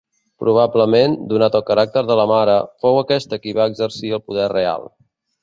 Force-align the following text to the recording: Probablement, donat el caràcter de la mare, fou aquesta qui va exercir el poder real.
Probablement, 0.43 1.13
donat 1.33 1.57
el 1.59 1.63
caràcter 1.67 2.03
de 2.07 2.17
la 2.21 2.25
mare, 2.33 2.57
fou 2.87 2.99
aquesta 3.03 3.41
qui 3.45 3.55
va 3.61 3.69
exercir 3.75 4.13
el 4.21 4.25
poder 4.33 4.51
real. 4.57 4.91